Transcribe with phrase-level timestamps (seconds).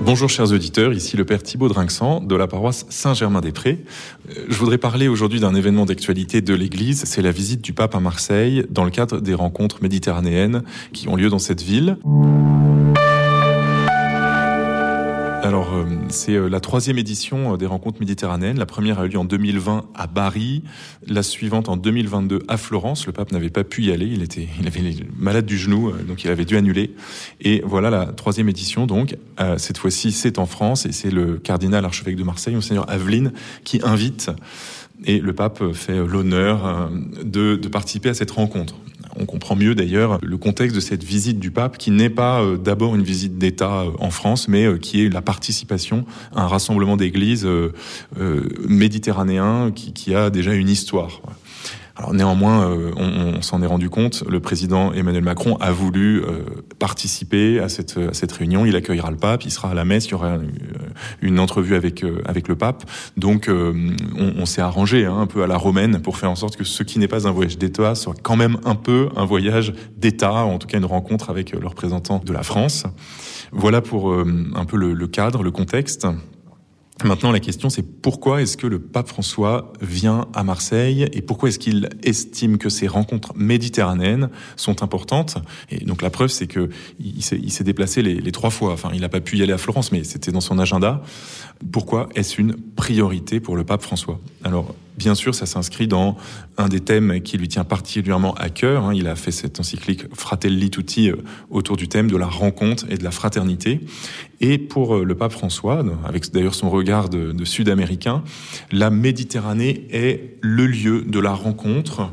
[0.00, 3.84] Bonjour chers auditeurs, ici le Père Thibaut Drinxan de la paroisse Saint-Germain-des-Prés.
[4.28, 7.94] Euh, je voudrais parler aujourd'hui d'un événement d'actualité de l'Église, c'est la visite du pape
[7.94, 10.62] à Marseille dans le cadre des rencontres méditerranéennes
[10.92, 11.96] qui ont lieu dans cette ville.
[15.44, 18.58] Alors, euh, c'est euh, la troisième édition euh, des rencontres méditerranéennes.
[18.58, 20.62] La première a eu lieu en 2020 à Bari,
[21.06, 23.06] la suivante en 2022 à Florence.
[23.06, 24.80] Le pape n'avait pas pu y aller, il était, il avait
[25.18, 26.94] malade du genou, donc il avait dû annuler.
[27.42, 28.86] Et voilà la troisième édition.
[28.86, 29.18] Donc,
[29.58, 33.32] cette fois-ci, c'est en France et c'est le cardinal archevêque de Marseille, monseigneur Aveline,
[33.64, 34.30] qui invite
[35.04, 36.90] et le pape fait l'honneur
[37.22, 38.76] de, de participer à cette rencontre.
[39.16, 42.56] On comprend mieux d'ailleurs le contexte de cette visite du pape qui n'est pas euh,
[42.56, 46.46] d'abord une visite d'État euh, en France, mais euh, qui est la participation à un
[46.46, 47.46] rassemblement d'églises
[48.68, 51.20] méditerranéen qui, a déjà une histoire.
[52.12, 56.22] Néanmoins, on, s'en est rendu compte, le président Emmanuel Macron a voulu
[56.78, 60.12] participer à cette, à réunion, il accueillera le pape, il sera à la messe, il
[60.12, 60.38] y aura
[61.22, 62.84] une, entrevue avec, euh, avec le pape.
[63.16, 66.56] Donc on, on s'est arrangé hein, un peu à la romaine pour faire en sorte
[66.56, 69.74] que ce qui n'est pas un voyage d'État soit quand même un peu un voyage
[69.96, 72.84] d'État, en tout cas une rencontre avec le représentant de la France.
[73.52, 76.06] Voilà pour un peu le, le cadre, le contexte.
[77.02, 81.48] Maintenant, la question, c'est pourquoi est-ce que le pape François vient à Marseille et pourquoi
[81.48, 85.36] est-ce qu'il estime que ces rencontres méditerranéennes sont importantes?
[85.70, 86.70] Et donc la preuve, c'est que
[87.00, 88.72] il s'est déplacé les, trois fois.
[88.72, 91.02] Enfin, il n'a pas pu y aller à Florence, mais c'était dans son agenda.
[91.72, 94.20] Pourquoi est-ce une priorité pour le pape François?
[94.96, 96.16] Bien sûr, ça s'inscrit dans
[96.56, 98.84] un des thèmes qui lui tient particulièrement à cœur.
[98.84, 98.94] Hein.
[98.94, 101.16] Il a fait cette encyclique Fratelli Tutti euh,
[101.50, 103.80] autour du thème de la rencontre et de la fraternité.
[104.40, 108.22] Et pour euh, le pape François, avec d'ailleurs son regard de, Sud-Américain,
[108.72, 112.12] la Méditerranée est le lieu de la rencontre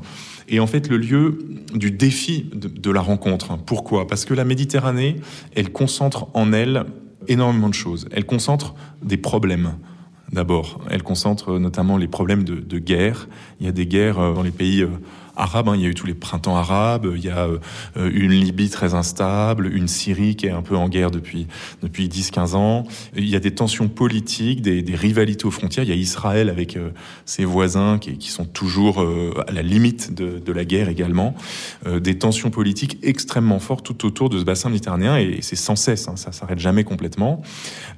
[0.49, 1.39] et en fait le lieu
[1.73, 3.57] du défi de la rencontre.
[3.57, 4.07] Pourquoi?
[4.07, 5.15] Parce que la Méditerranée,
[5.55, 6.85] elle concentre en elle
[7.27, 8.07] énormément de choses.
[8.11, 9.75] Elle concentre des problèmes.
[10.31, 13.27] D'abord, elle concentre notamment les problèmes de, guerre.
[13.59, 14.89] Il y a des guerres euh, dans les pays euh,
[15.35, 15.69] arabes.
[15.69, 15.75] Hein.
[15.75, 17.11] Il y a eu tous les printemps arabes.
[17.15, 17.47] Il y a
[17.97, 21.47] euh, une Libye très instable, une Syrie qui est un peu en guerre depuis
[21.81, 22.85] depuis 10-15 ans.
[23.15, 25.83] Il y a des tensions politiques, des, rivalités aux frontières.
[25.83, 26.89] Il y a Israël avec euh,
[27.25, 31.33] ses voisins qui, sont toujours euh, à la limite de, la guerre également.
[31.89, 35.77] des tensions politiques extrêmement fortes tout autour de ce bassin méditerranéen et, et c'est sans
[35.77, 36.07] cesse.
[36.07, 36.17] Hein.
[36.17, 37.41] Ça s'arrête jamais complètement.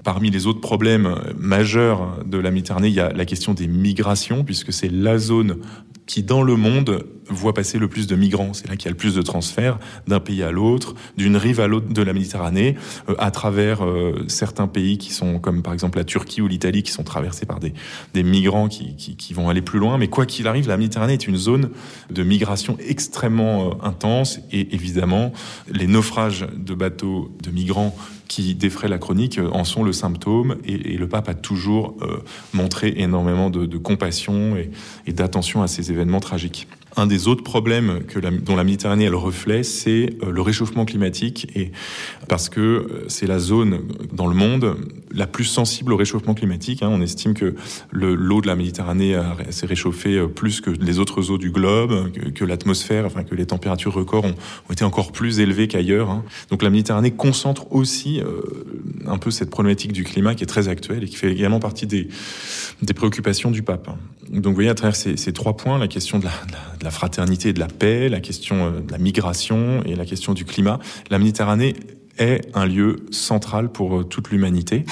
[0.03, 4.43] Parmi les autres problèmes majeurs de la Méditerranée, il y a la question des migrations
[4.43, 5.57] puisque c'est la zone
[6.05, 8.53] qui, dans le monde, voit passer le plus de migrants.
[8.53, 11.59] C'est là qu'il y a le plus de transferts d'un pays à l'autre, d'une rive
[11.59, 12.75] à l'autre de la Méditerranée,
[13.09, 16.83] euh, à travers euh, certains pays qui sont, comme par exemple la Turquie ou l'Italie,
[16.83, 17.73] qui sont traversés par des,
[18.23, 19.97] migrants qui, vont aller plus loin.
[19.97, 21.69] Mais quoi qu'il arrive, la Méditerranée est une zone
[22.09, 25.33] de migration extrêmement euh, intense et évidemment,
[25.71, 27.95] les naufrages de bateaux de migrants
[28.27, 31.97] qui défraient la chronique en sont le symptôme et, le pape a toujours
[32.53, 34.55] montré énormément de, compassion
[35.05, 36.67] et d'attention à ces événements tragiques.
[36.95, 40.85] Un des autres problèmes que dont la Méditerranée est le reflet, c'est euh, le réchauffement
[40.85, 41.71] climatique, et
[42.27, 43.79] parce que euh, c'est la zone
[44.11, 44.77] dans le monde
[45.13, 46.83] la plus sensible au réchauffement climatique.
[46.83, 46.89] Hein.
[46.91, 47.55] On estime que
[47.91, 49.19] l'eau de la Méditerranée
[49.49, 53.35] s'est réchauffée euh, plus que les autres eaux du globe, que, que l'atmosphère, enfin que
[53.35, 54.35] les températures records ont,
[54.69, 56.09] ont été encore plus élevées qu'ailleurs.
[56.09, 56.23] Hein.
[56.49, 58.41] Donc la Méditerranée concentre aussi euh,
[59.05, 61.87] un peu cette problématique du climat qui est très actuelle et qui fait également partie
[61.87, 62.07] des,
[62.81, 63.89] des préoccupations du pape.
[64.29, 66.73] Donc vous voyez à travers ces, ces trois points, la question de la, de la
[66.83, 70.05] de la fraternité et de la paix, la question euh, de la migration et la
[70.05, 70.79] question du climat.
[71.09, 71.75] La Méditerranée
[72.17, 74.85] est un lieu central pour euh, toute l'humanité.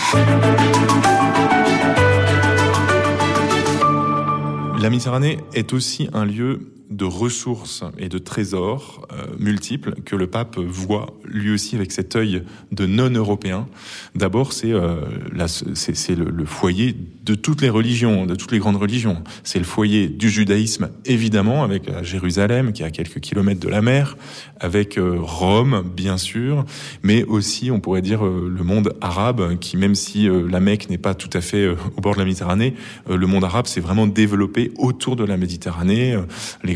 [4.82, 10.28] La Méditerranée est aussi un lieu de ressources et de trésors euh, multiples que le
[10.28, 13.68] pape voit lui aussi avec cet œil de non-européen.
[14.14, 14.98] D'abord, c'est euh,
[15.32, 19.24] le, le foyer de toutes les religions, de toutes les grandes religions.
[19.44, 23.82] C'est le foyer du judaïsme, évidemment, avec Jérusalem, qui est à quelques kilomètres de la
[23.82, 24.18] mer,
[24.60, 26.66] avec euh, Rome, bien sûr,
[27.04, 30.90] mais aussi, on pourrait dire, euh, le monde arabe, qui, même si euh, la Mecque
[30.90, 32.76] n'est pas tout à fait euh, au bord de la Méditerranée,
[33.10, 36.18] euh, le monde arabe s'est vraiment développé autour de la Méditerranée.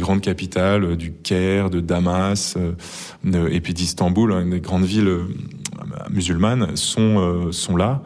[0.06, 5.24] Grandes capitales du Caire, de Damas, euh, et puis d'Istanbul, hein, des grandes villes euh,
[6.12, 8.04] musulmanes, sont, euh, sont là.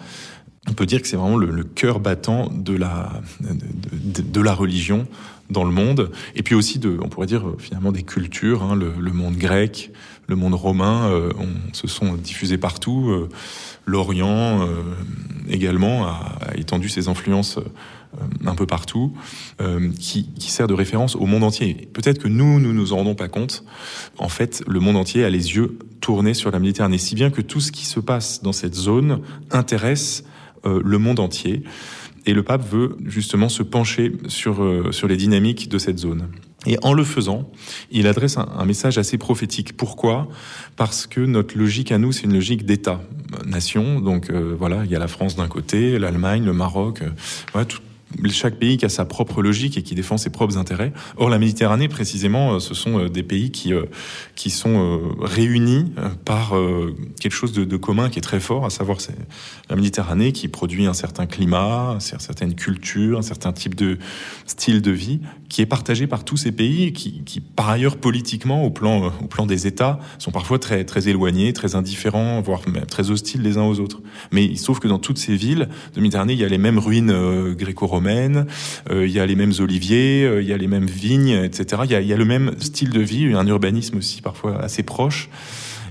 [0.69, 3.11] On peut dire que c'est vraiment le, cœur battant de la,
[3.41, 5.07] de, la religion
[5.49, 9.11] dans le monde, et puis aussi de, on pourrait dire finalement des cultures, hein, le,
[9.11, 9.91] monde grec,
[10.29, 13.29] le monde romain, euh, on, se sont diffusés partout, euh,
[13.85, 14.83] l'Orient, euh,
[15.49, 17.59] également a, étendu ses influences
[18.45, 19.13] un peu partout,
[19.99, 21.89] qui, sert de référence au monde entier.
[21.93, 23.63] Peut-être que nous, nous nous en rendons pas compte.
[24.17, 27.41] En fait, le monde entier a les yeux tournés sur la Méditerranée, si bien que
[27.41, 29.21] tout ce qui se passe dans cette zone
[29.51, 30.23] intéresse
[30.65, 31.63] le monde entier.
[32.25, 36.27] Et le pape veut justement se pencher sur, sur les dynamiques de cette zone.
[36.69, 37.49] Et en le faisant,
[37.89, 39.75] il adresse un, message assez prophétique.
[39.75, 40.27] Pourquoi?
[40.75, 43.99] Parce que notre logique à nous, c'est une logique d'État-nation.
[43.99, 47.79] Donc euh, voilà, il y a la France d'un côté, l'Allemagne, le Maroc, euh, tout,
[48.29, 50.91] chaque pays qui a sa propre logique et qui défend ses propres intérêts.
[51.17, 53.85] Or, la Méditerranée, précisément, euh, ce sont euh, des pays qui, euh,
[54.35, 55.91] qui sont réunis
[56.25, 56.53] par
[57.19, 58.97] quelque chose de, commun qui est très fort, à savoir
[59.69, 63.97] la Méditerranée qui produit un certain climat, une certaine culture, un certain type de
[64.45, 65.19] style de vie
[65.49, 69.27] qui est partagé par tous ces pays qui, qui par ailleurs, politiquement, au plan, au
[69.27, 73.57] plan des États, sont parfois très, très éloignés, très indifférents, voire même très hostiles les
[73.57, 74.01] uns aux autres.
[74.31, 76.57] Mais il se trouve que dans toutes ces villes de Méditerranée, il y a les
[76.57, 80.67] mêmes ruines gréco-romaines euh, il y a les mêmes oliviers, euh, il y a les
[80.67, 81.83] mêmes vignes, etc.
[81.85, 85.29] Il y, a, le même style de vie, un urbanisme aussi parfois assez proche.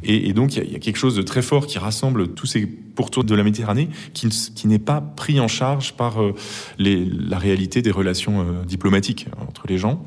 [0.05, 3.25] Et, donc, il y, a, quelque chose de très fort qui rassemble tous ces pourtours
[3.25, 4.29] de la Méditerranée, qui,
[4.67, 6.35] n'est pas pris en charge par euh,
[6.79, 10.05] la réalité des relations diplomatiques entre les gens.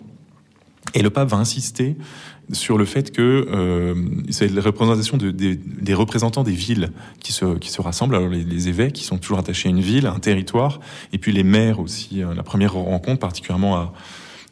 [0.94, 1.96] Et le pape va insister
[2.52, 3.96] sur le fait que euh,
[4.30, 8.16] c'est la représentation de, des représentants des villes qui se, qui se rassemblent.
[8.16, 10.80] Alors les, évêques qui sont toujours attachés à une ville, à un territoire,
[11.14, 12.22] et puis les maires aussi.
[12.22, 12.34] Hein.
[12.36, 13.94] La première rencontre, particulièrement à,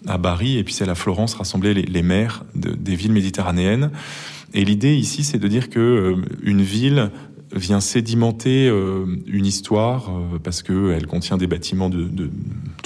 [0.07, 3.91] à Bari, et puis c'est à Florence rassembler les, les maires des villes méditerranéennes.
[4.53, 7.12] Et l'idée ici, c'est de dire que euh, une ville
[7.53, 12.30] vient sédimenter euh, une histoire euh, parce que elle contient des bâtiments de, de,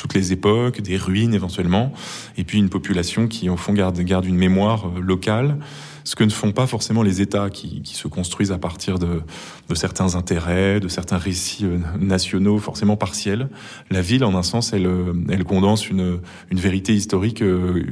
[0.04, 1.94] toutes les époques, des ruines éventuellement,
[2.38, 5.60] et puis une population qui au fond garde, garde une mémoire euh, locale
[6.06, 9.22] ce que ne font pas forcément les États qui, qui se construisent à partir de,
[9.70, 11.66] de, certains intérêts, de certains récits
[11.98, 13.48] nationaux forcément partiels.
[13.90, 14.86] La ville, en un sens, elle,
[15.30, 16.20] elle condense une,
[16.52, 17.42] une vérité historique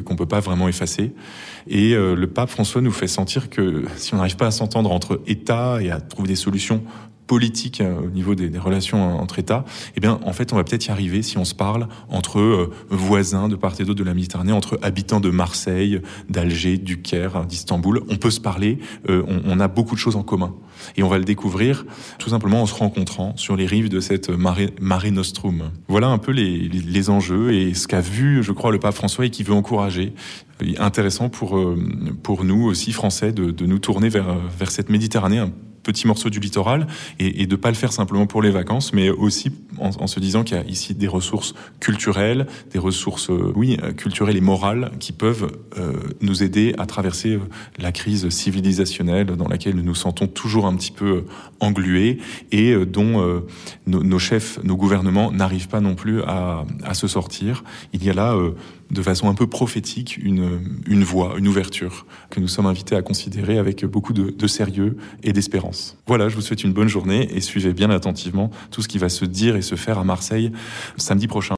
[0.03, 1.13] qu'on peut pas vraiment effacer.
[1.69, 4.91] Et euh, le pape François nous fait sentir que si on n'arrive pas à s'entendre
[4.91, 6.83] entre États et à trouver des solutions
[7.31, 9.63] politique euh, au niveau des, relations entre États,
[9.95, 12.73] eh bien, en fait, on va peut-être y arriver si on se parle entre euh,
[12.89, 17.45] voisins de part et d'autre de la Méditerranée, entre habitants de Marseille, d'Alger, du Caire,
[17.45, 18.01] d'Istanbul.
[18.09, 18.79] On peut se parler,
[19.09, 20.53] euh, on, a beaucoup de choses en commun.
[20.97, 21.85] Et on va le découvrir
[22.19, 25.71] tout simplement en se rencontrant sur les rives de cette marée, nostrum.
[25.87, 29.25] Voilà un peu les, les, enjeux et ce qu'a vu, je crois, le pape François
[29.25, 30.13] et qui veut encourager
[30.79, 31.57] intéressant pour,
[32.23, 35.39] pour nous aussi, Français, de, de nous tourner vers, vers cette Méditerranée
[35.83, 36.87] petit morceau du littoral
[37.19, 40.57] et, de pas le faire simplement pour les vacances, mais aussi en, se disant qu'il
[40.57, 45.11] y a ici des ressources culturelles, des ressources, euh, oui, euh, culturelles et morales qui
[45.11, 47.39] peuvent euh, nous aider à traverser
[47.79, 51.25] la crise civilisationnelle dans laquelle nous nous sentons toujours un petit peu
[51.59, 52.19] englués
[52.51, 53.41] et dont
[53.87, 57.63] nos, chefs, nos gouvernements n'arrivent pas non plus à, se sortir.
[57.93, 58.35] Il y a là
[58.91, 63.57] de façon un peu prophétique une, voie, une ouverture que nous sommes invités à considérer
[63.57, 65.97] avec beaucoup de sérieux et d'espérance.
[66.07, 69.09] Voilà, je vous souhaite une bonne journée et suivez bien attentivement tout ce qui va
[69.09, 70.51] se dire et se faire à Marseille
[70.97, 71.41] samedi prochain.